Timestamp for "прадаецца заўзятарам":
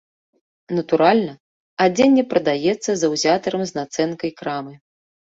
2.31-3.61